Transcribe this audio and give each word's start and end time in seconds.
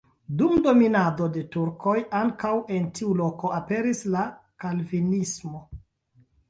Dum 0.37 0.53
dominado 0.67 1.27
de 1.35 1.43
turkoj 1.57 1.93
ankaŭ 2.21 2.55
en 2.79 2.89
tiu 2.99 3.13
loko 3.23 3.55
aperis 3.61 4.05
la 4.17 4.29
kalvinismo. 4.67 5.65